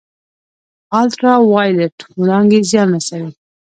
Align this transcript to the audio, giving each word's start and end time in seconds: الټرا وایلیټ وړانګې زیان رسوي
الټرا 0.99 1.33
وایلیټ 1.51 1.97
وړانګې 2.19 2.59
زیان 2.69 2.87
رسوي 2.95 3.29